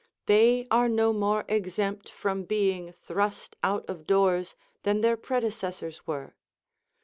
They 0.25 0.65
are 0.71 0.89
no 0.89 1.13
more 1.13 1.45
exempt 1.47 2.09
from 2.09 2.45
being 2.45 2.91
thrust 2.91 3.55
out 3.63 3.87
of 3.87 4.07
doors 4.07 4.55
than 4.81 5.01
their 5.01 5.15
predecessors 5.15 6.07
were. 6.07 6.33